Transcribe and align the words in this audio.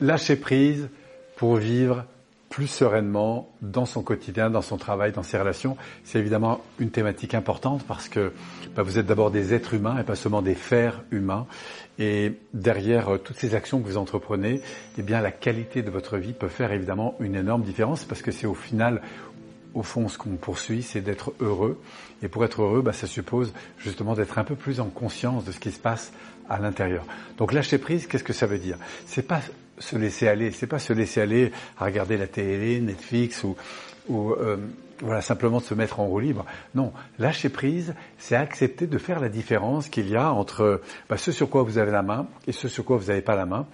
Lâcher 0.00 0.36
prise 0.36 0.88
pour 1.36 1.56
vivre 1.56 2.04
plus 2.54 2.66
sereinement 2.68 3.50
dans 3.62 3.84
son 3.84 4.02
quotidien, 4.02 4.48
dans 4.48 4.62
son 4.62 4.76
travail, 4.76 5.10
dans 5.10 5.24
ses 5.24 5.36
relations. 5.36 5.76
C'est 6.04 6.20
évidemment 6.20 6.60
une 6.78 6.90
thématique 6.90 7.34
importante 7.34 7.82
parce 7.82 8.08
que 8.08 8.32
bah, 8.76 8.82
vous 8.82 9.00
êtes 9.00 9.06
d'abord 9.06 9.32
des 9.32 9.54
êtres 9.54 9.74
humains 9.74 9.98
et 9.98 10.04
pas 10.04 10.14
seulement 10.14 10.40
des 10.40 10.54
fers 10.54 11.02
humains. 11.10 11.48
Et 11.98 12.34
derrière 12.52 13.08
euh, 13.14 13.18
toutes 13.18 13.38
ces 13.38 13.56
actions 13.56 13.80
que 13.80 13.86
vous 13.88 13.96
entreprenez, 13.96 14.60
eh 14.98 15.02
bien 15.02 15.20
la 15.20 15.32
qualité 15.32 15.82
de 15.82 15.90
votre 15.90 16.16
vie 16.16 16.32
peut 16.32 16.46
faire 16.46 16.70
évidemment 16.70 17.16
une 17.18 17.34
énorme 17.34 17.62
différence 17.62 18.04
parce 18.04 18.22
que 18.22 18.30
c'est 18.30 18.46
au 18.46 18.54
final 18.54 19.02
au 19.74 19.82
fond, 19.82 20.08
ce 20.08 20.18
qu'on 20.18 20.36
poursuit, 20.36 20.82
c'est 20.82 21.00
d'être 21.00 21.32
heureux. 21.40 21.80
Et 22.22 22.28
pour 22.28 22.44
être 22.44 22.62
heureux, 22.62 22.82
bah, 22.82 22.92
ça 22.92 23.06
suppose 23.06 23.52
justement 23.78 24.14
d'être 24.14 24.38
un 24.38 24.44
peu 24.44 24.54
plus 24.54 24.80
en 24.80 24.86
conscience 24.86 25.44
de 25.44 25.52
ce 25.52 25.58
qui 25.58 25.70
se 25.70 25.78
passe 25.78 26.12
à 26.48 26.58
l'intérieur. 26.58 27.04
Donc 27.36 27.52
lâcher 27.52 27.78
prise, 27.78 28.06
qu'est-ce 28.06 28.24
que 28.24 28.32
ça 28.32 28.46
veut 28.46 28.58
dire? 28.58 28.78
C'est 29.06 29.26
pas 29.26 29.40
se 29.78 29.96
laisser 29.96 30.28
aller, 30.28 30.52
c'est 30.52 30.66
pas 30.66 30.78
se 30.78 30.92
laisser 30.92 31.20
aller 31.20 31.52
à 31.78 31.84
regarder 31.84 32.16
la 32.16 32.26
télé, 32.26 32.80
Netflix 32.80 33.42
ou, 33.42 33.56
ou 34.08 34.32
euh, 34.32 34.56
voilà 35.00 35.20
simplement 35.20 35.58
de 35.58 35.64
se 35.64 35.74
mettre 35.74 36.00
en 36.00 36.06
roue 36.06 36.20
libre. 36.20 36.44
Non, 36.74 36.92
lâcher 37.18 37.48
prise, 37.48 37.94
c'est 38.18 38.36
accepter 38.36 38.86
de 38.86 38.98
faire 38.98 39.20
la 39.20 39.28
différence 39.28 39.88
qu'il 39.88 40.08
y 40.08 40.16
a 40.16 40.32
entre 40.32 40.80
bah, 41.08 41.16
ce 41.16 41.32
sur 41.32 41.50
quoi 41.50 41.62
vous 41.62 41.78
avez 41.78 41.90
la 41.90 42.02
main 42.02 42.26
et 42.46 42.52
ce 42.52 42.68
sur 42.68 42.84
quoi 42.84 42.96
vous 42.96 43.06
n'avez 43.06 43.22
pas 43.22 43.36
la 43.36 43.46
main 43.46 43.66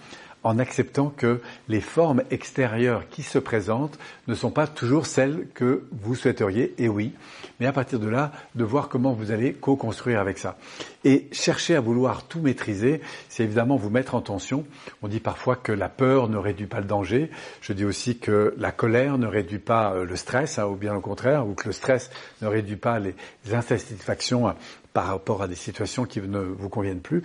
en 0.42 0.58
acceptant 0.58 1.12
que 1.14 1.40
les 1.68 1.80
formes 1.80 2.22
extérieures 2.30 3.08
qui 3.10 3.22
se 3.22 3.38
présentent 3.38 3.98
ne 4.26 4.34
sont 4.34 4.50
pas 4.50 4.66
toujours 4.66 5.06
celles 5.06 5.48
que 5.54 5.84
vous 5.92 6.14
souhaiteriez, 6.14 6.74
et 6.78 6.88
oui, 6.88 7.12
mais 7.58 7.66
à 7.66 7.72
partir 7.72 7.98
de 7.98 8.08
là, 8.08 8.32
de 8.54 8.64
voir 8.64 8.88
comment 8.88 9.12
vous 9.12 9.32
allez 9.32 9.52
co-construire 9.52 10.20
avec 10.20 10.38
ça. 10.38 10.56
Et 11.04 11.28
chercher 11.32 11.76
à 11.76 11.80
vouloir 11.80 12.24
tout 12.24 12.40
maîtriser, 12.40 13.00
c'est 13.28 13.44
évidemment 13.44 13.76
vous 13.76 13.90
mettre 13.90 14.14
en 14.14 14.20
tension. 14.20 14.64
On 15.02 15.08
dit 15.08 15.20
parfois 15.20 15.56
que 15.56 15.72
la 15.72 15.88
peur 15.88 16.28
ne 16.28 16.36
réduit 16.36 16.66
pas 16.66 16.80
le 16.80 16.86
danger. 16.86 17.30
Je 17.60 17.72
dis 17.72 17.84
aussi 17.84 18.18
que 18.18 18.54
la 18.58 18.72
colère 18.72 19.18
ne 19.18 19.26
réduit 19.26 19.58
pas 19.58 19.92
euh, 19.92 20.04
le 20.04 20.16
stress, 20.16 20.58
hein, 20.58 20.66
ou 20.66 20.76
bien 20.76 20.94
au 20.94 21.00
contraire, 21.00 21.46
ou 21.46 21.54
que 21.54 21.66
le 21.66 21.72
stress 21.72 22.10
ne 22.42 22.48
réduit 22.48 22.76
pas 22.76 22.98
les 22.98 23.14
insatisfactions 23.52 24.48
hein, 24.48 24.56
par 24.92 25.06
rapport 25.06 25.42
à 25.42 25.48
des 25.48 25.54
situations 25.54 26.04
qui 26.04 26.20
ne 26.20 26.40
vous 26.40 26.68
conviennent 26.68 27.00
plus. 27.00 27.22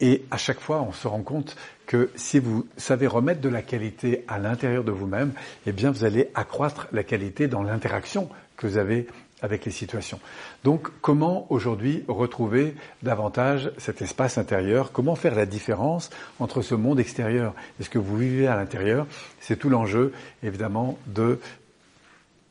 Et 0.00 0.24
à 0.30 0.36
chaque 0.36 0.60
fois, 0.60 0.82
on 0.82 0.92
se 0.92 1.08
rend 1.08 1.22
compte 1.22 1.56
que 1.86 2.10
si 2.16 2.38
vous 2.38 2.66
savez 2.76 3.06
remettre 3.06 3.40
de 3.40 3.48
la 3.48 3.62
qualité 3.62 4.24
à 4.28 4.38
l'intérieur 4.38 4.84
de 4.84 4.92
vous-même, 4.92 5.32
eh 5.66 5.72
bien, 5.72 5.90
vous 5.90 6.04
allez 6.04 6.30
accroître 6.34 6.88
la 6.92 7.02
qualité 7.02 7.48
dans 7.48 7.62
l'interaction 7.62 8.28
que 8.56 8.66
vous 8.66 8.78
avez 8.78 9.06
avec 9.42 9.64
les 9.64 9.70
situations. 9.70 10.20
Donc, 10.64 10.88
comment 11.00 11.46
aujourd'hui 11.50 12.04
retrouver 12.08 12.74
davantage 13.02 13.70
cet 13.78 14.02
espace 14.02 14.38
intérieur? 14.38 14.92
Comment 14.92 15.14
faire 15.14 15.34
la 15.34 15.46
différence 15.46 16.10
entre 16.40 16.62
ce 16.62 16.74
monde 16.74 16.98
extérieur 16.98 17.54
et 17.78 17.84
ce 17.84 17.90
que 17.90 17.98
vous 17.98 18.16
vivez 18.16 18.46
à 18.46 18.56
l'intérieur? 18.56 19.06
C'est 19.40 19.56
tout 19.56 19.68
l'enjeu, 19.68 20.12
évidemment, 20.42 20.98
de 21.06 21.38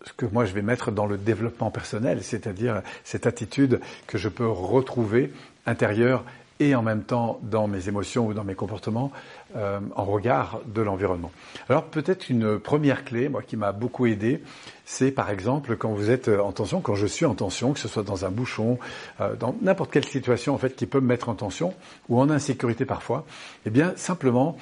ce 0.06 0.14
que 0.14 0.28
moi 0.28 0.46
je 0.46 0.54
vais 0.54 0.62
mettre 0.62 0.92
dans 0.92 1.08
le 1.08 1.18
développement 1.18 1.72
personnel, 1.72 2.23
c'est-à-dire 2.23 2.84
cette 3.04 3.26
attitude 3.26 3.80
que 4.06 4.20
je 4.20 4.30
peux 4.30 4.48
retrouver 4.48 5.34
intérieure 5.66 6.23
et 6.59 6.75
en 6.75 6.81
même 6.81 7.03
temps 7.03 7.39
dans 7.44 7.67
mes 7.67 7.88
émotions 7.89 8.28
ou 8.28 8.34
dans 8.34 8.44
mes 8.44 8.56
comportements 8.56 9.11
euh, 9.56 9.80
en 9.95 10.06
regard 10.06 10.61
de 10.66 10.81
l'environnement. 10.81 11.31
Alors 11.70 11.86
peut-être 11.86 12.30
une 12.30 12.59
première 12.59 13.03
clé, 13.03 13.30
moi 13.30 13.42
qui 13.42 13.58
m'a 13.58 13.72
beaucoup 13.72 14.06
aidé, 14.06 14.42
c'est 14.86 15.11
par 15.11 15.30
exemple 15.30 15.76
quand 15.76 15.89
vous 15.89 16.09
êtes 16.09 16.30
en 16.30 16.52
tension, 16.52 16.81
quand 16.81 16.95
je 16.95 17.08
suis 17.08 17.26
en 17.26 17.36
tension, 17.36 17.73
que 17.73 17.80
ce 17.80 17.88
soit 17.88 18.03
dans 18.03 18.26
un 18.26 18.31
bouchon, 18.31 18.80
euh, 19.20 19.36
dans 19.36 19.56
n'importe 19.61 19.92
quelle 19.92 20.06
situation 20.06 20.53
en 20.53 20.58
fait 20.58 20.76
qui 20.76 20.86
peut 20.86 21.02
me 21.02 21.08
mettre 21.08 21.30
en 21.30 21.36
tension 21.36 21.73
ou 22.09 22.20
en 22.20 22.30
insécurité 22.30 22.86
parfois, 22.86 23.26
eh 23.66 23.70
bien 23.70 23.94
simplement 23.95 24.58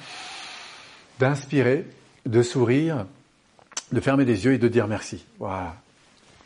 d'inspirer, 1.20 1.86
de 2.26 2.42
sourire, 2.42 3.06
de 3.92 4.00
fermer 4.00 4.24
les 4.24 4.44
yeux 4.44 4.54
et 4.54 4.58
de 4.58 4.68
dire 4.68 4.88
merci. 4.88 5.24
Voilà. 5.38 5.76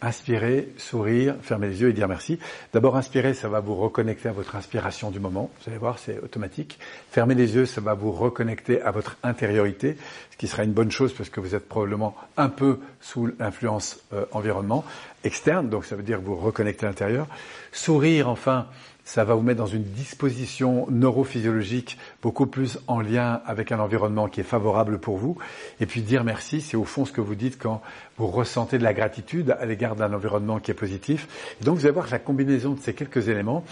Inspirer, 0.01 0.73
sourire, 0.77 1.35
fermer 1.43 1.69
les 1.69 1.81
yeux 1.81 1.89
et 1.89 1.93
dire 1.93 2.07
merci. 2.07 2.39
D'abord, 2.73 2.97
inspirer, 2.97 3.35
ça 3.35 3.49
va 3.49 3.59
vous 3.59 3.75
reconnecter 3.75 4.29
à 4.29 4.33
votre 4.33 4.55
inspiration 4.55 5.11
du 5.11 5.19
moment. 5.19 5.51
Vous 5.59 5.71
allez 5.71 5.79
voir, 5.79 5.99
c'est 5.99 6.21
automatique. 6.21 6.79
Fermer 7.11 7.35
les 7.35 7.57
yeux, 7.57 7.67
ça 7.67 7.81
va 7.81 7.95
vous 7.95 8.13
reconnecter 8.13 8.81
à 8.81 8.93
votre 8.93 9.17
intériorité, 9.25 9.97
ce 10.31 10.37
qui 10.37 10.47
sera 10.47 10.63
une 10.63 10.73
bonne 10.73 10.93
chose 10.93 11.13
parce 11.13 11.31
que 11.31 11.41
vous 11.41 11.57
êtes 11.57 11.69
probablement 11.69 12.15
un 12.37 12.49
peu 12.49 12.79
sous 13.01 13.29
l'influence 13.41 13.99
euh, 14.13 14.25
environnement 14.31 14.85
externe, 15.25 15.69
donc 15.69 15.85
ça 15.85 15.97
veut 15.97 16.05
dire 16.05 16.21
vous 16.21 16.37
reconnecter 16.37 16.87
à 16.87 16.91
l'intérieur. 16.91 17.27
Sourire, 17.73 18.29
enfin, 18.29 18.69
ça 19.09 19.25
va 19.25 19.33
vous 19.33 19.41
mettre 19.41 19.57
dans 19.57 19.67
une 19.67 19.85
disposition 19.85 20.87
neurophysiologique 20.91 21.97
beaucoup 22.21 22.47
plus 22.47 22.79
en 22.89 23.01
lien 23.01 23.41
avec 23.47 23.73
un 23.73 23.81
environnement 23.81 24.29
qui 24.29 24.41
est 24.41 24.45
favorable 24.45 24.99
pour 24.99 25.17
vous. 25.17 25.39
Et 25.81 25.87
puis 25.87 26.03
dire 26.03 26.25
merci, 26.25 26.61
c'est 26.61 26.77
au 26.77 26.85
fond 26.85 27.07
ce 27.07 27.13
que 27.13 27.23
vous 27.23 27.35
dites 27.35 27.59
quand 27.59 27.81
vous 28.19 28.27
ressentez 28.27 28.77
de 28.77 28.85
la 28.85 28.93
gratitude 28.93 29.57
à 29.59 29.65
l'égard 29.65 29.97
d'un 29.97 30.13
environnement 30.13 30.59
qui 30.59 30.73
est 30.73 30.75
positif. 30.75 31.27
Et 31.59 31.65
donc 31.65 31.79
vous 31.79 31.87
allez 31.87 31.95
voir 31.95 32.05
que 32.05 32.11
la 32.11 32.19
combinaison 32.19 32.75
de 32.75 32.81
ces 32.81 32.93
quelques 32.93 33.29
éléments 33.29 33.65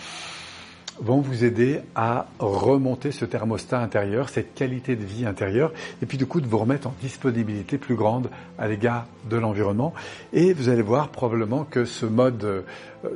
vont 1.00 1.20
vous 1.20 1.44
aider 1.44 1.80
à 1.94 2.26
remonter 2.38 3.12
ce 3.12 3.24
thermostat 3.24 3.80
intérieur, 3.80 4.28
cette 4.28 4.54
qualité 4.54 4.96
de 4.96 5.04
vie 5.04 5.26
intérieure, 5.26 5.72
et 6.02 6.06
puis 6.06 6.18
du 6.18 6.26
coup 6.26 6.40
de 6.40 6.46
vous 6.46 6.58
remettre 6.58 6.88
en 6.88 6.94
disponibilité 7.00 7.78
plus 7.78 7.94
grande 7.94 8.30
à 8.58 8.68
l'égard 8.68 9.06
de 9.28 9.36
l'environnement. 9.36 9.94
Et 10.32 10.52
vous 10.52 10.68
allez 10.68 10.82
voir 10.82 11.08
probablement 11.08 11.64
que 11.64 11.84
ce 11.84 12.06
mode, 12.06 12.44
euh, 12.44 12.62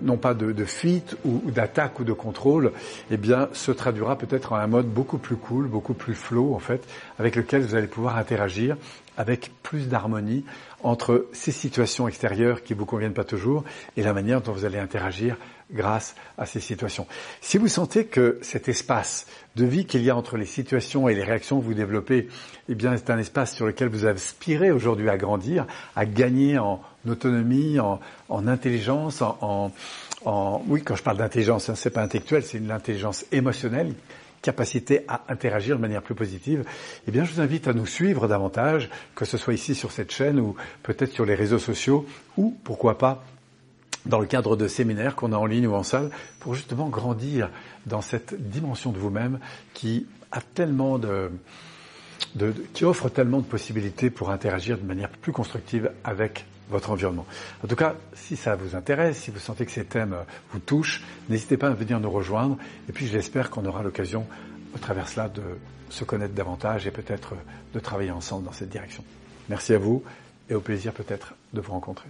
non 0.02 0.16
pas 0.16 0.34
de, 0.34 0.52
de 0.52 0.64
fuite 0.64 1.16
ou, 1.24 1.50
d'attaque 1.50 2.00
ou 2.00 2.04
de 2.04 2.12
contrôle, 2.12 2.72
eh 3.10 3.16
bien, 3.16 3.48
se 3.52 3.72
traduira 3.72 4.16
peut-être 4.16 4.52
en 4.52 4.56
un 4.56 4.66
mode 4.66 4.86
beaucoup 4.86 5.18
plus 5.18 5.36
cool, 5.36 5.66
beaucoup 5.66 5.94
plus 5.94 6.14
flow 6.14 6.54
en 6.54 6.58
fait, 6.58 6.86
avec 7.18 7.36
lequel 7.36 7.62
vous 7.62 7.74
allez 7.74 7.86
pouvoir 7.86 8.16
interagir 8.16 8.76
avec 9.16 9.50
plus 9.62 9.88
d'harmonie 9.88 10.44
entre 10.82 11.26
ces 11.32 11.52
situations 11.52 12.08
extérieures 12.08 12.62
qui 12.62 12.72
vous 12.72 12.86
conviennent 12.86 13.12
pas 13.12 13.24
toujours 13.24 13.64
et 13.96 14.02
la 14.02 14.14
manière 14.14 14.40
dont 14.40 14.52
vous 14.52 14.64
allez 14.64 14.78
interagir 14.78 15.36
grâce 15.72 16.14
à 16.38 16.46
ces 16.46 16.60
situations. 16.60 17.06
Si 17.40 17.58
vous 17.58 17.68
sentez 17.68 18.06
que 18.06 18.38
cet 18.42 18.68
espace 18.68 19.26
de 19.56 19.64
vie 19.64 19.86
qu'il 19.86 20.02
y 20.02 20.10
a 20.10 20.16
entre 20.16 20.36
les 20.36 20.46
situations 20.46 21.08
et 21.08 21.14
les 21.14 21.22
réactions 21.22 21.60
que 21.60 21.64
vous 21.64 21.74
développez, 21.74 22.28
eh 22.68 22.74
bien, 22.74 22.96
c'est 22.96 23.10
un 23.10 23.18
espace 23.18 23.54
sur 23.54 23.66
lequel 23.66 23.88
vous 23.88 24.06
aspirez 24.06 24.70
aujourd'hui 24.70 25.08
à 25.08 25.16
grandir, 25.16 25.66
à 25.96 26.06
gagner 26.06 26.58
en 26.58 26.80
autonomie, 27.08 27.78
en, 27.80 28.00
intelligence, 28.46 29.22
en, 29.22 29.72
en, 30.24 30.62
oui, 30.66 30.82
quand 30.82 30.96
je 30.96 31.02
parle 31.02 31.18
d'intelligence, 31.18 31.68
hein, 31.68 31.74
c'est 31.74 31.90
pas 31.90 32.02
intellectuel, 32.02 32.42
c'est 32.44 32.58
une 32.58 32.70
intelligence 32.70 33.24
émotionnelle 33.32 33.94
capacité 34.42 35.04
à 35.08 35.22
interagir 35.28 35.76
de 35.76 35.80
manière 35.82 36.02
plus 36.02 36.14
positive, 36.14 36.64
eh 37.06 37.10
bien, 37.10 37.24
je 37.24 37.34
vous 37.34 37.40
invite 37.40 37.68
à 37.68 37.72
nous 37.72 37.86
suivre 37.86 38.26
davantage, 38.28 38.88
que 39.14 39.24
ce 39.24 39.36
soit 39.36 39.54
ici 39.54 39.74
sur 39.74 39.92
cette 39.92 40.10
chaîne 40.10 40.40
ou 40.40 40.56
peut-être 40.82 41.12
sur 41.12 41.26
les 41.26 41.34
réseaux 41.34 41.58
sociaux 41.58 42.06
ou, 42.36 42.56
pourquoi 42.64 42.96
pas, 42.96 43.22
dans 44.06 44.20
le 44.20 44.26
cadre 44.26 44.56
de 44.56 44.68
séminaires 44.68 45.16
qu'on 45.16 45.32
a 45.32 45.36
en 45.36 45.46
ligne 45.46 45.66
ou 45.66 45.74
en 45.74 45.82
salle, 45.82 46.10
pour 46.38 46.54
justement 46.54 46.88
grandir 46.88 47.50
dans 47.86 48.00
cette 48.00 48.34
dimension 48.50 48.92
de 48.92 48.98
vous-même 48.98 49.38
qui 49.74 50.06
a 50.32 50.40
tellement 50.40 50.98
de, 50.98 51.30
de, 52.34 52.54
qui 52.72 52.84
offre 52.84 53.08
tellement 53.08 53.40
de 53.40 53.44
possibilités 53.44 54.10
pour 54.10 54.30
interagir 54.30 54.78
de 54.78 54.84
manière 54.84 55.10
plus 55.10 55.32
constructive 55.32 55.90
avec 56.04 56.46
votre 56.70 56.90
environnement. 56.90 57.26
En 57.64 57.66
tout 57.66 57.76
cas, 57.76 57.96
si 58.14 58.36
ça 58.36 58.54
vous 58.54 58.76
intéresse, 58.76 59.18
si 59.18 59.30
vous 59.30 59.40
sentez 59.40 59.66
que 59.66 59.72
ces 59.72 59.84
thèmes 59.84 60.14
vous 60.52 60.60
touchent, 60.60 61.02
n'hésitez 61.28 61.56
pas 61.56 61.68
à 61.68 61.74
venir 61.74 61.98
nous 61.98 62.10
rejoindre. 62.10 62.56
Et 62.88 62.92
puis 62.92 63.06
j'espère 63.06 63.50
qu'on 63.50 63.66
aura 63.66 63.82
l'occasion, 63.82 64.26
au 64.74 64.78
travers 64.78 65.08
cela, 65.08 65.28
de 65.28 65.42
se 65.90 66.04
connaître 66.04 66.34
davantage 66.34 66.86
et 66.86 66.92
peut-être 66.92 67.34
de 67.74 67.80
travailler 67.80 68.12
ensemble 68.12 68.44
dans 68.44 68.52
cette 68.52 68.68
direction. 68.68 69.04
Merci 69.48 69.74
à 69.74 69.78
vous 69.78 70.04
et 70.48 70.54
au 70.54 70.60
plaisir 70.60 70.92
peut-être 70.92 71.34
de 71.52 71.60
vous 71.60 71.72
rencontrer. 71.72 72.08